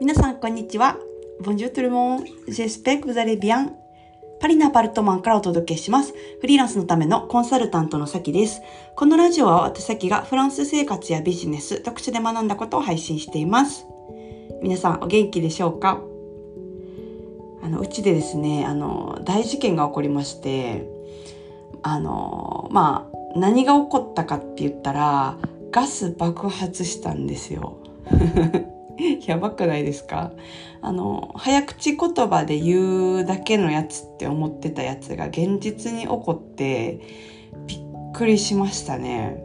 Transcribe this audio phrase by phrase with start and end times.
[0.00, 0.96] 皆さん、こんにちは。
[1.42, 2.24] Bonjour tout le monde.
[2.46, 3.72] J'espère que vous allez bien.
[4.40, 6.14] パリのアパルトマンからお届けします。
[6.40, 8.62] フリーランスのためのコンサルタントのさきです。
[8.94, 13.86] このラジオは私さきがフランス生活やビジネス、特殊で学んだことを配信しています。
[14.62, 16.00] 皆さん、お元気でしょうか？
[17.64, 20.88] あの、うちでですね、あの、大事件が起こりまして、
[21.82, 25.38] あの、まあ、何が起こったかって言ったら、
[25.72, 27.78] ガス爆発したんですよ。
[29.28, 30.32] やばくないですか？
[30.80, 37.00] あの、早口言葉で言うだけのやつって思ってたやつが現実に起こって
[37.66, 37.78] びっ
[38.14, 39.42] くりしましたね。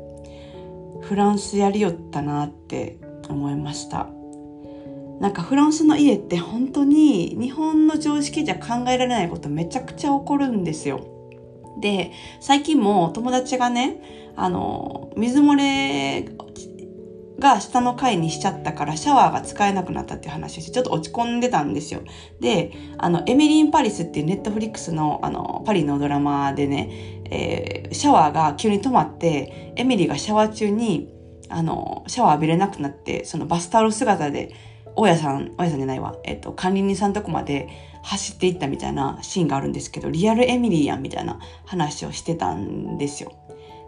[1.01, 2.97] フランスやりよったなって
[3.29, 4.07] 思いました。
[5.19, 11.07] なんかフランスの家って本当に日本の常識じゃ考えられないことめちゃくちゃ起こるんですよ。
[11.79, 16.25] で、最近も友達がね、あの、水漏れ
[17.39, 22.01] が下の階にしちゃったからシャワーが使えなくなったっていう話をしてちょっと落ち込んでたんですよ。
[22.39, 31.09] で、あの、エミリン・パリスっていうネットフリックスのあの、パリのドラマでね、えー、シャワーが急に止まって、エミリーがシャワー中に、
[31.49, 34.53] あの、シャワー浴びれなくなって、そのバスタオル姿で、
[34.95, 37.67] 大家さん、大家さんじゃないわ、えっ、と、管理人さんとこまで
[38.03, 43.31] 走っていったみたいなシーンがあるんですけど、リアルエミリーやんみたいな話をしてたんですよ。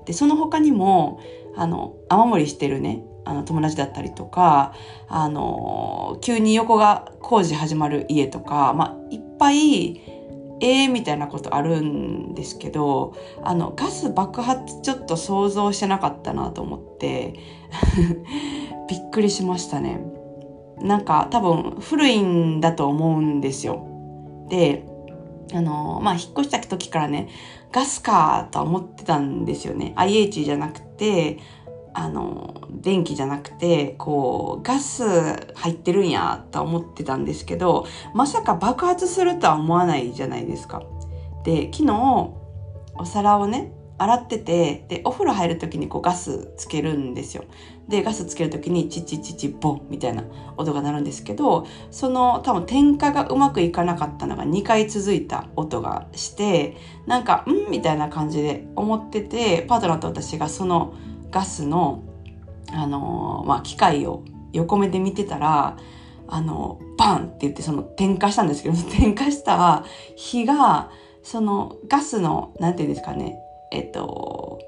[0.06, 1.20] で、その他にも、
[1.56, 4.74] あの、雨漏りしてるね、あの友達だったりとか、
[5.10, 10.02] あの、急に横が工事始まる家とか、まあ、いっぱい、
[10.62, 17.34] ええー、みたいなことあるんですけど、あの、ガス爆発ちょっと想像してなかったなと思って、
[18.88, 20.00] びっくりしましたね。
[20.80, 23.88] なんか多分古いんだと思うんですよ。
[24.50, 24.86] で、
[25.54, 27.28] あの、まあ、引っ越した時からね、
[27.72, 29.94] ガスかとは思ってたんですよね。
[29.96, 31.40] IH じゃなくて、
[31.98, 35.04] あの、電気じゃなくて、こう、ガス
[35.56, 40.84] 入ってるんやと思ってたんですけど、まさか爆発するとは思わないじゃないですか。
[41.46, 42.34] で、昨日、
[42.98, 47.46] お皿をね、洗ってて、で、お風呂入る時にこうガスつけるんですよ。
[47.88, 50.26] で、ガスつける時にチッチッチチボンみたいな
[50.58, 56.76] 音が鳴るんですけど、その多分点火がうまくいかなかったのが2回続いた音がして、
[57.06, 60.94] なんか、んみたいな感じで思ってて、パートナーと私がその
[61.36, 62.02] ガスの、
[62.72, 64.24] あのまあ、機械を
[64.54, 65.76] 横目で見てたら、
[66.30, 69.84] あの、バンって言ってその点火したんですけど、 点火した
[70.16, 70.90] 火が、
[71.24, 73.38] そのガスの、なんていうんですかね、
[73.74, 74.60] えっと、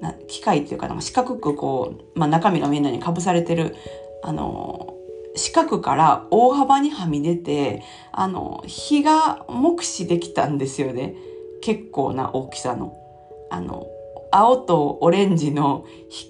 [0.00, 3.76] な機械っていうかなんか、四角くこう、まあ、中身がみんなにかぶされてる、
[4.22, 4.94] あの、
[5.36, 7.82] 四角から大幅にはみ出て、
[8.12, 11.16] あの、火が目視できたんですよね。
[11.60, 12.96] 結構な大きさの。
[13.50, 13.86] あの、
[14.30, 15.84] 青とオレンジの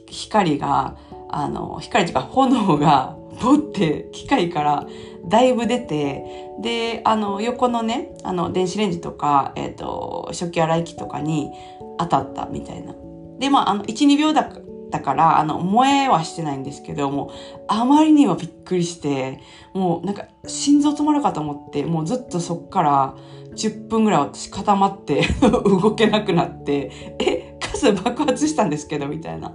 [0.09, 0.97] 光が、
[1.31, 4.87] あの、光というか炎が、ボって機械から
[5.29, 6.25] だいぶ出て、
[6.61, 11.51] で、あの、横のね、あの、電子レンジとか、えっ、ー、と、食器洗い機とかに
[11.99, 12.95] 当たったみたいな。
[13.39, 17.31] で、まあ、あの、1、2秒だったから、あの、燃えはしてないんですけども、
[17.69, 19.41] あまりにもびっくりして、
[19.73, 23.15] もうなんか心臓止まるかと思って、もうずっとそっから
[23.55, 27.38] 10分ぐらい私固まって 動けなくなって、え、
[27.79, 29.55] ス爆発したんですけど、みたいな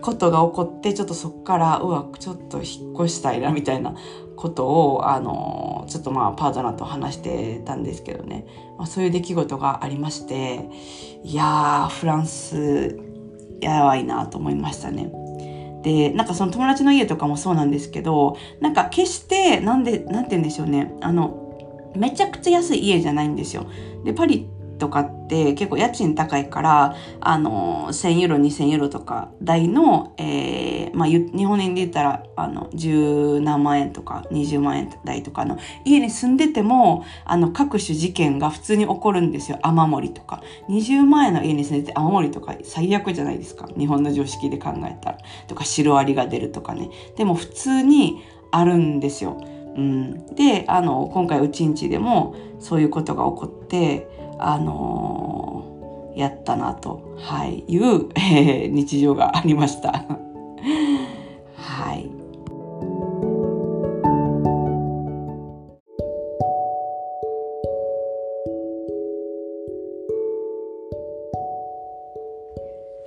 [0.00, 3.94] ことが起こって、ちょっとそっから、うわ、ちょっと引っ越したいな、みたいな
[4.36, 8.46] ことを、あの、ちょっとまあ、パートナーと話してたんですけどね。
[8.78, 10.68] まあ、そういう出来事がありまして、
[11.22, 12.98] いやー、フランス、
[13.60, 15.12] やばいなと思いましたね。
[15.82, 20.94] で、なんかその友達の家とかもそうなんですけど、なんか決して、なんで、なんて言うんでしょうね。
[21.00, 23.66] あの、めちゃくちゃ安い家じゃないんですよ。
[24.04, 24.48] で、パリ
[24.82, 39.60] とかって結構家賃高いから、あの、1000ユーロ、2000ユーロとか台の、えー、まあ、日本円で言ったら、あの、十何万円とか20万円台とかの家に住んでても、あの、各種事件が普通に起こるんですよ。
[39.62, 40.42] 雨漏りとか。
[40.68, 43.68] 20万円の家に住んでて雨漏りとか最悪じゃないですか。
[43.78, 45.18] 日本の常識で考えたら。
[45.46, 46.90] とか、シロアリが出るとかね。
[47.16, 48.20] でも普通に
[48.50, 49.40] あるんですよ。
[49.76, 59.92] うん、で、あの、今回うちんちでもそういうことが起こって、あのー、やったなと、はい、いう、えー、日常がありました。
[61.56, 62.10] はい。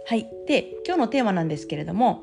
[0.07, 0.27] はい。
[0.47, 2.21] で、今日のテーマなんですけれども、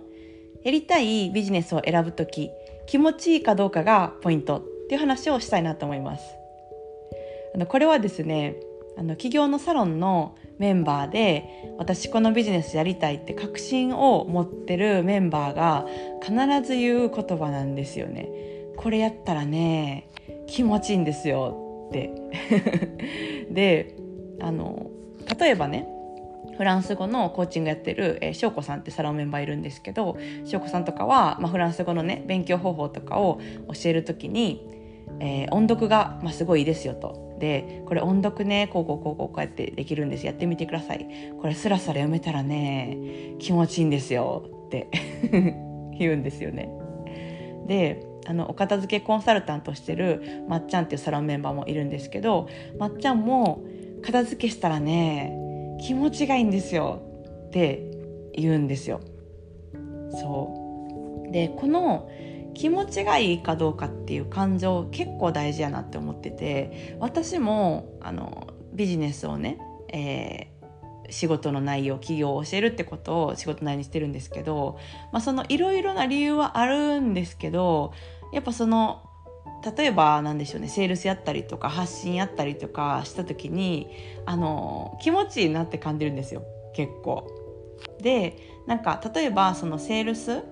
[0.63, 2.51] やりたいビジネスを選ぶとき、
[2.87, 6.37] 気持ちいいかどうかがポイントっていう話をしたいなと思います。
[7.55, 8.57] あのこれはですね
[8.97, 15.87] あの企業のサロンのメンバーで私このビジネスやりたいって確信を持ってるメンバーが
[16.23, 16.35] 必
[16.67, 18.29] ず言う言葉なんですよね。
[18.77, 20.09] これやったらね
[20.47, 22.13] 気持ちいいんですよって
[23.51, 23.97] で
[24.41, 24.91] あの
[25.39, 25.87] 例えばね
[26.57, 34.67] フランス語のコーチングやってる、えー、翔子さんってサロンメンバーいるんですけど翔子さんとかは、まあ、フランス語のね勉強方法とかを教える時に、
[35.21, 37.32] えー、音読が、まあ、すごいいいですよと。
[37.43, 40.25] でこれ音読ねこうこうこうこうこうやってできるんです。
[40.25, 41.09] やってみてください。
[41.41, 44.45] これスラスラ読めたらね気持ちいいんですよ。
[44.67, 44.89] って
[45.99, 46.71] 言うんですよね。
[47.67, 52.47] であのお片付けコンサルタントしてるまっちゃんっていうサロンメンバーもいるんですけど
[52.79, 53.65] まっちゃんも
[54.03, 55.37] 片付けしたらね
[55.81, 57.03] 気持ちがいいんですよ。
[57.49, 57.83] って
[58.35, 59.01] 言うんですよ。
[60.13, 61.33] そう。
[61.33, 62.09] でこの
[62.55, 69.59] 気持ちがいいかどうかっていう感情結構大事やなって思ってて私もあのビジネスをね、
[69.93, 74.79] えー、仕事の内容企業を教えるってことを仕事内にしてるんですけど、
[75.13, 77.93] まあ、そのいろいろな理由はあるんですけど
[78.33, 79.09] やっぱその
[79.77, 83.89] 例えば何でしょうねセールスやったりとか発信やったりとかした時に
[84.27, 86.43] あの気持ちいいなって感じるんですよ
[86.75, 87.31] 結構。
[88.01, 90.43] でなんか例えばそのセールス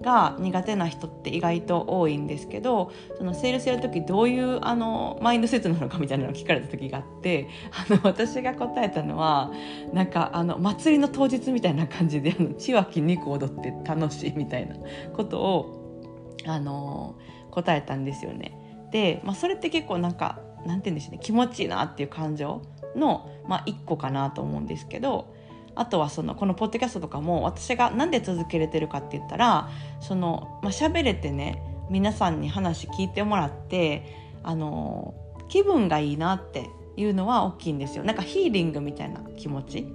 [0.00, 9.50] が苦手な人って意外と多いんですけどそのセールスやる時どういうあのマインドセットなのかみたいなのを聞かれた時があってあの私が答えたのは
[9.92, 14.76] なんかあの祭りの当日みたいな感じであの血は筋肉踊って楽しいみたいな
[15.14, 17.16] ことをあの
[17.50, 18.56] 答えたんですよね。
[18.92, 22.62] で、まあ、それって結構なんかなんて言うんでしょうね気持ちいいなっていう感情
[22.96, 25.34] の、まあ、一個かなと思うんですけど
[25.78, 29.70] あとはそのこのポッドキャストとかも私が何で続けれてるかって言ったら
[30.00, 34.04] その、まあ、喋れてね皆さんに話聞いてもらって
[34.42, 35.14] あの
[35.48, 39.86] 気分がいいなっていうのは大きいんですよなんかヒーリングみたいな気持ち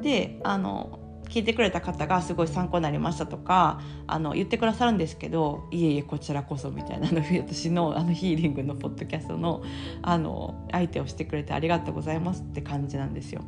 [0.00, 9.64] であの聞いてくれた方がすごい参考になりましたとかあの言ってくださるんですけどいえいえこちらこそみたいなの私のあのヒーリングのポッドキャストの
[10.02, 13.42] あの相手をしてくれてありがとうございますって感じなんですよ。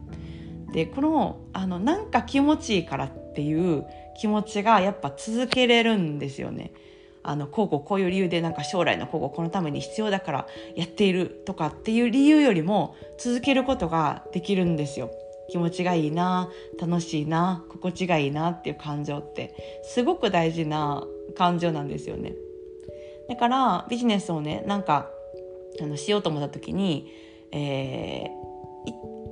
[0.72, 3.86] でこのあのなんか気持ちいいからっていう
[4.20, 6.72] 気持ちがやっぱ続けれるんですよね。
[7.22, 15.10] あのこうこうこういう理由でなんか将来のこうこのために必要だからやっているとかっていう理由よりも続けることができるんですよ。
[15.50, 21.04] 気持ちがいいな楽しいな心地がいいなっていう感情ってすごく大事な
[21.36, 22.34] 感情なんですよね。
[23.28, 25.10] だからビジネスをねなんか
[25.80, 27.12] あのしようと思った時に、
[27.52, 28.28] えー、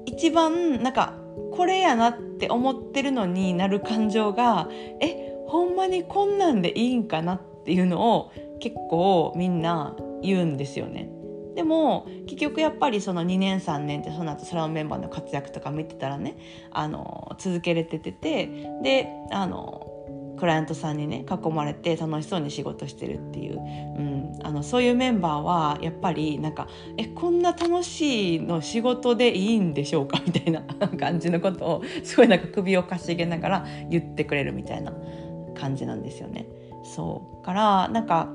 [0.07, 1.15] 一番なんか
[1.53, 4.69] これやなって思ってるのになる感情が
[5.01, 11.11] えほんまにこんなんでいいんかなっていうのを結構みんな言うんですよね。
[11.55, 16.37] でも結局やっぱりその2年3年ってその後サロンメンバーの活躍とか見てたらね
[16.71, 19.96] あの続けれてててであの
[20.37, 30.63] クライアントさんにね囲まれて楽しそうに仕事してるっていう、うん、あのそういうメンバーはやっぱりなんか「えこんな楽しいの仕事でいいんでしょうか?」みたいな
[30.99, 34.93] 感じのことをすごいなんか首をかしげながら言ってくれるみたいな
[35.55, 36.47] 感じなんですよね。
[36.85, 38.29] そうからなんか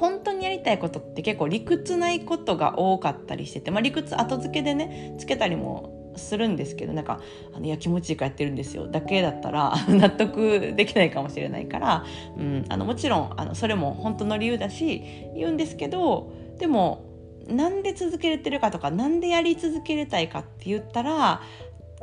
[0.00, 7.20] 本当にやりたいことって結構理屈ないことが多かったりしてて、まあ、理屈後付けでねつけたりもするんですけどなんか
[7.54, 12.04] あのいや気持ちいいからやってるんですよだけだったら 納得できないかもしれないから、
[12.36, 15.02] うん、あのもちろんあのそれも本当の理由だし
[15.34, 17.04] 言うんですけどでも
[17.48, 21.42] なんで続けれてるかとかなんでやり続けれたいかって言ったら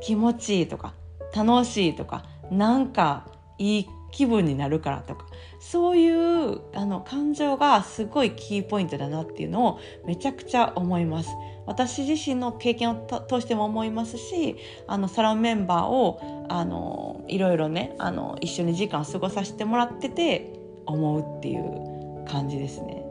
[0.02, 0.94] 気持ちいいとか
[1.36, 5.28] 楽しいとかなんかいい気分になるからとか
[5.60, 11.30] そういうあの感情がすごいキーポイントだなっていうのをめちゃくちゃ思います。
[11.68, 14.56] 私自身の経験を通しても思いますし
[14.88, 20.52] あのサロンメンバーをあのいろいろねあの一緒に時間を過ごさせてもらってて
[20.88, 23.06] 思うっていう感じですね。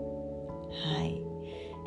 [0.96, 1.22] はい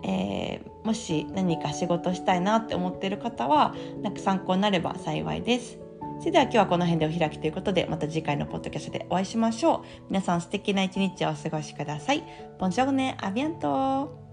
[0.07, 5.88] えー、もし何か仕事したいなって思っている方はなんか参考になれば幸いです。
[6.19, 9.81] それでは今日はこの辺でお開きということでまた次回のポッドキャストでお会いしましょう。
[10.09, 12.23] 皆さん素敵な一日をお過ごしください。
[12.59, 14.28] ボンジョーネ、アビアント